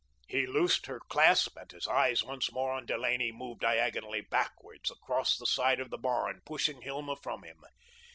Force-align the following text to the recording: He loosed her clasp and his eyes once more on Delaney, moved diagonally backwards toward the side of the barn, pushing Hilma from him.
He 0.27 0.47
loosed 0.47 0.87
her 0.87 0.99
clasp 0.99 1.55
and 1.57 1.71
his 1.71 1.87
eyes 1.87 2.23
once 2.23 2.51
more 2.51 2.71
on 2.71 2.87
Delaney, 2.87 3.31
moved 3.31 3.61
diagonally 3.61 4.21
backwards 4.21 4.89
toward 5.05 5.25
the 5.37 5.45
side 5.45 5.79
of 5.79 5.91
the 5.91 5.97
barn, 5.99 6.41
pushing 6.43 6.81
Hilma 6.81 7.15
from 7.17 7.43
him. 7.43 7.61